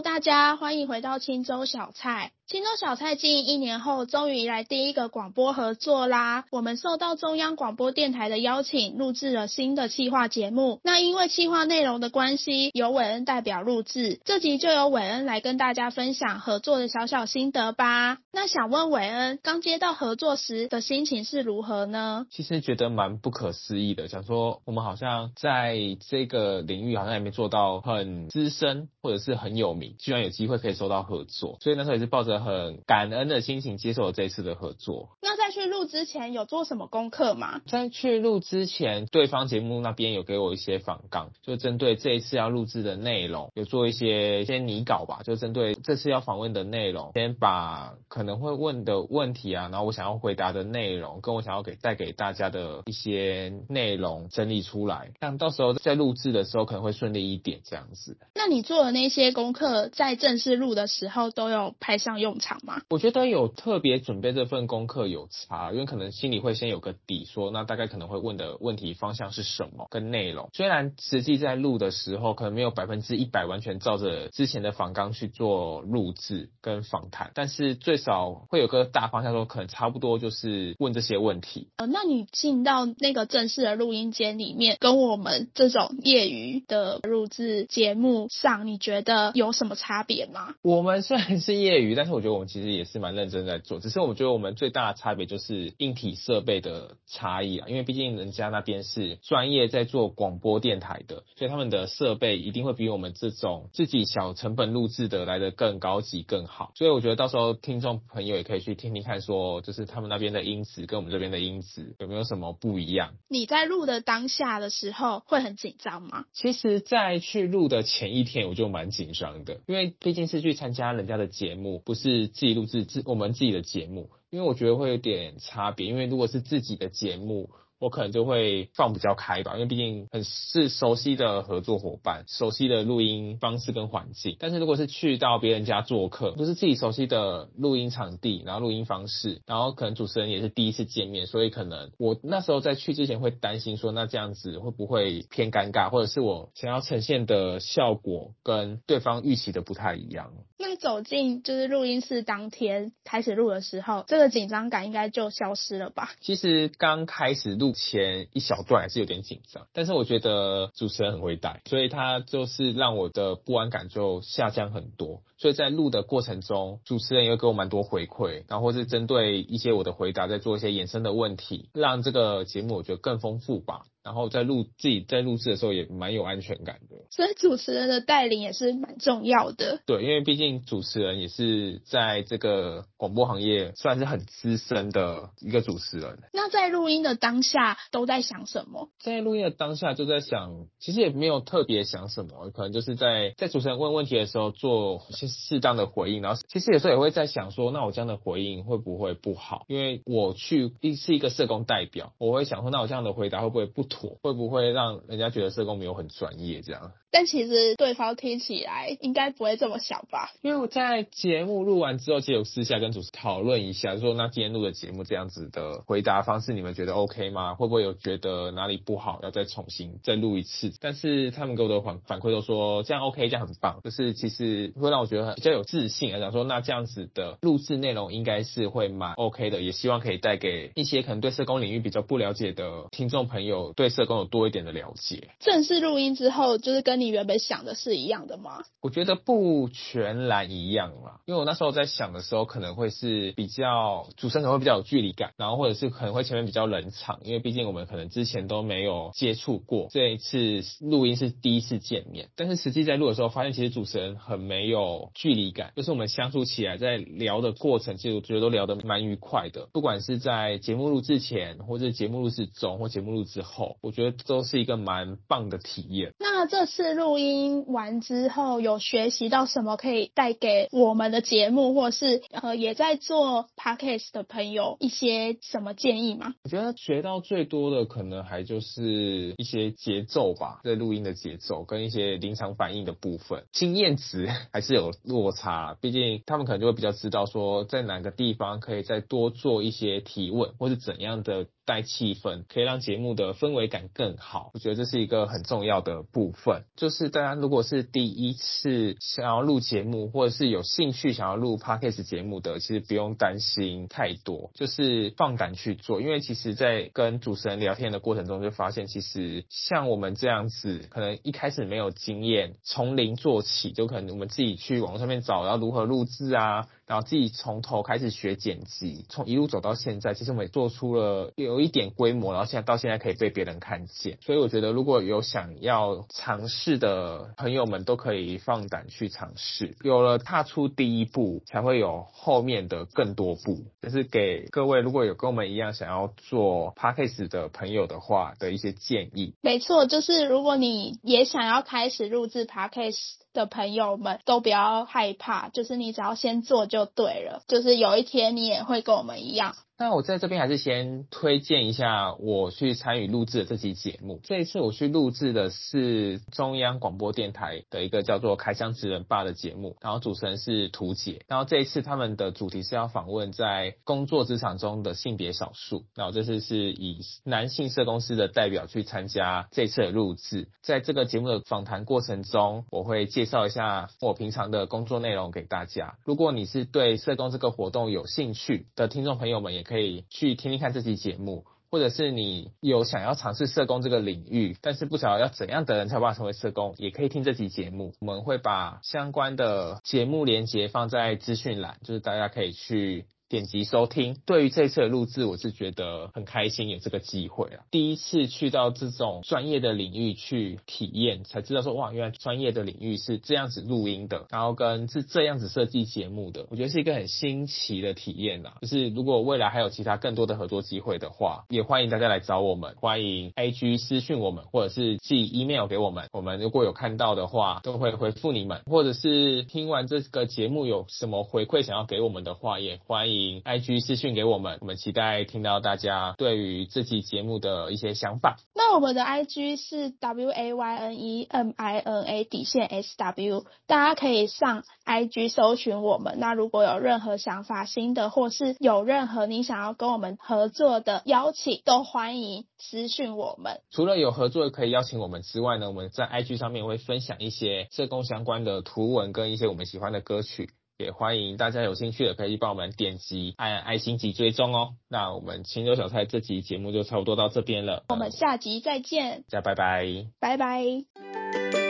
[0.00, 2.33] 大家欢迎回到青州小菜。
[2.46, 6.44] 青州小菜经营一年后，终于来第一个广播合作啦！
[6.50, 10.78] 我们受到中央广播电台的邀请，录制了新的企划节目。
[10.84, 14.20] 那因为企划内容的关系，由韦恩代表录制。
[14.26, 18.18] 这集就由韦恩来跟大家分享合作的小小心得吧。
[18.30, 22.26] 那想问韦恩，刚接到合作时的心情是如何呢？
[22.30, 25.78] 其实觉得蛮不可思议的，想说我们好像在
[26.10, 32.33] 这个领域好像也没做到很资深或者是很有名，居然有机会可以收到合作，所以那时候也是抱着。
[32.40, 35.10] 很感恩的心情接受了这一次的合作。
[35.22, 37.60] 那在去录之前有做什么功课吗？
[37.66, 58.16] 在去录之前，对方节目那边有给我一些访纲，就针对这一次要录制的内容，有做一些一些拟稿吧，就针对这次要访问的内容，先把可能会问的问题啊，然后我想要回答的内容，跟我想要给带给大家的一些内容整理出来，让到时候在录制的时候可能会顺利一点这样子。
[58.34, 62.80] 那你做的那些功课，在正式录的时候都有派上用场吗？
[62.88, 70.48] 我觉得有特别准备这份功课有差，因为可能心里会先有个底说，说那大概可能会问的问题方向是什么跟内容。
[70.54, 81.68] 虽然实际在录的时候，可能没有百分之一百完全照着之前的访纲去做录制跟访谈，但是最少会有个大方向，说可能差不多就是问这些问题。
[81.76, 90.54] 呃，那你进到那个正式的录音间里面，跟我们这种业余的录制节目上，你觉得有什么差别吗？
[90.62, 106.72] 我们虽然是业余，但是我觉得我们其实也是蛮认真在做，只是我觉得我们最大的差别就是硬体设备的差异啊，因为毕竟人家那边是专业在做广播电台的，所以他们的设备一定会比我们这种自己小成本录制的来的更高级更好。
[106.76, 113.14] 所以我觉得到时候听众朋友也可以去听听看，说就是他们那边的音质跟我们这边的音质有没有什么不一样。
[113.28, 116.24] 你在录的当下的时候会很紧张吗？
[116.32, 125.86] 其实，在去录的前一天我就蛮紧张的，因为毕竟是去参加人家的节目，不是是自己录制自我们自己的节目，因为我觉得会有点差别。
[125.86, 127.48] 因为如果是自己的节目，
[127.84, 134.38] 我可能就会放比较开吧，因为毕竟很是熟悉的合作伙伴，熟悉的录音方式跟环境。
[134.40, 150.32] 但是如果是去到别人家做客，不是自己熟悉的录音场地，然后录音方式，然后可能主持人也是第一次见面，所以可能我那时候在去之前会担心说，那这样子会不会偏尴尬，或者是我想要呈现的效果跟对方预期的不太一样。
[150.56, 156.12] 那走进就是录音室当天开始录的时候，这个紧张感应该就消失了吧？
[156.22, 165.22] 其实刚开始录前一小段还是有点紧张，但是我觉得主持人很会带，所以他就是让我的不安感就下降很多。
[165.44, 173.82] 所以在录的过程中，主持人也会给我蛮多回馈，然后或是针对一些我的回答，再做一些衍生的问题，让这个节目我觉得更丰富吧。
[174.02, 179.80] 然后在录自己在录制的时候也蛮有安全感的，所以主持人的带领也是蛮重要的。
[179.86, 186.18] 对，因为毕竟主持人也是在这个广播行业算是很资深的一个主持人。
[186.34, 188.90] 那在录音的当下都在想什么？
[189.00, 199.64] 在录音的当下就在想，其实也没有特别想什么，可能就是在在主持人问问题的时候做些适当的回应，然后其实有时候也会在想说，那我这样的回应会不会不好？
[199.68, 206.92] 因为我去是一个社工代表，我会想说，那我这样的回答会不会不妥会不会让人家觉得社工没有很专业这样？
[207.14, 210.32] 但其实对方听起来应该不会这么想吧？
[210.42, 217.54] 因为我在节目录完之后，其实有私下跟主持讨论一下，说那今天录的节目这样子的回答方式，你们觉得 OK 吗？
[217.54, 220.72] 会不会有觉得哪里不好，要再重新再录一次？
[220.80, 235.28] 但是他们给我的反反馈都说这样 OK，这样很棒，就是其实会让我觉得比较有自信啊，想说那这样子的录制内容应该是会蛮 OK 的，也希望可以带给一些可能对社工领域比较不了解的听众朋友对社工有多一点的了解。
[235.38, 237.03] 正式录音之后，就是跟你。
[237.04, 238.64] 你原本想的是一样的吗？
[238.80, 252.30] 我觉得不全然一样啦，因为我那时候在想的时候，可能会是比较主持人可能会比较有距离感，然后或者是可能会前面比较冷场，因为毕竟我们可能之前都没有接触过，这一次录音是第一次见面。
[252.36, 259.68] 但是实际在录的时候，发现其实主持人很没有距离感，就是我们相处起来在聊的过程，其实我觉得都聊得蛮愉快的。
[259.72, 266.14] 不管是在节目录制前，或者节目录制中，或节目录制后，我觉得都是一个蛮棒的体验。
[266.18, 266.93] 那这次。
[266.94, 276.34] 录音完之后，有学习到什么可以带给我们的节目，或是呃也在做 podcast 的朋友一些什么建议吗？
[276.44, 291.46] 我觉得学到最多的可能还就是一些节奏吧，在录音的节奏跟一些临场反应的部分，经验值 还是有落差，毕竟他们可能就会比较知道说在哪个地方可以再多做一些提问，或是怎样的。
[291.64, 294.50] 带气氛，可以让节目的氛围感更好。
[294.54, 296.64] 我觉得这是一个很重要的部分。
[296.76, 306.00] 就是大家如果是第一次想要录节目，或者是有兴趣想要录 Podcast 节目的，其实不用担心太多，就是放胆去做。
[306.00, 316.68] 因为其实，在跟主持人聊天的过程中，就发现其实像我们这样子，可能一开始没有经验，从零做起，就可能我们自己去网络上面找，要如何录制啊。
[316.86, 324.18] 然后自己从头开始学剪辑，从一路走到现在，其实我们也做出了有一点规模，然后现在到现在可以被别人看见。
[324.20, 329.76] 所以我觉得，如果有想要尝试的朋友们，都可以放胆去尝试。
[329.82, 333.64] 有了踏出第一步，才会有后面的更多步。
[333.80, 339.34] 这是给各位如果有跟我们一样想要做 Podcast 的朋友的话的一些建议。
[339.40, 346.64] 没错，就是如果你也想要开始录制 Podcast 的朋友们，都不要害怕，就是你只要先做。
[346.64, 349.54] 就对了，就是有一天你也会跟我们一样。
[349.76, 354.20] 那我在这边还是先推荐一下我去参与录制的这期节目。
[354.22, 361.24] 这一次我去录制的是中央广播电台的一个叫做《开箱职人吧》的节目，然后主持人是图姐。
[361.26, 365.82] 然后这一次他们的主题是要访问在工作职场中的性别少数。
[365.96, 370.46] 然后这次是以男性社工师的代表去参加这次的录制。
[370.62, 375.96] 在这个节目的访谈过程中，我会介绍一下我平常的工作内容给大家。
[376.04, 387.94] 如果你是对社工这个活动有兴趣的听众朋友们，也可以去听听看这期节目，或者是你有想要尝试社工这个领域，但是不知道要怎样的人才办法成为社工，也可以听这期节目。
[388.00, 393.06] 我们会把相关的节目连接放在资讯栏，就是大家可以去。
[393.34, 394.16] 点击收听。
[394.26, 397.64] 对于这次的录制，我是觉得很开心，有这个机会啊。
[397.72, 408.52] 第一次去到这种专业的领域去体验，才知道说哇，原来专业的领域是这样子录音的，然后跟是这样子设计节目的，我觉得是一个很新奇的体验呐。
[408.60, 423.23] 就是如果未来还有其他更多的合作机会的话，也欢迎大家来找我们，欢迎 IG 私讯我们，或者是寄 email 给我们，我们如果有看到的话，都会回复你们，或者是听完这个节目有什么回馈想要给我们的话，也欢迎。
[423.44, 428.36] IG 私讯给我们，我们期待听到大家对于这期节目的一些想法。
[428.54, 435.30] 那我们的 IG 是 W A Y N E M I N A 底线 S W，大家可以上 IG
[435.30, 436.16] 搜寻我们。
[436.18, 443.60] 那如果有任何想法、新的，或是有任何你想要跟我们合作的邀请，都欢迎私讯我们。
[443.70, 450.50] 除了有合作可以邀请我们之外呢，我们在 IG 上面会分享一些社工相关的图文跟一些我们喜欢的歌曲。
[450.78, 454.74] 也欢迎大家有兴趣的可以帮我们点击按爱心及追踪哦。
[454.88, 461.63] 那我们青州小菜这集节目就差不多到这边了，我们下集再见，大家拜拜，拜拜。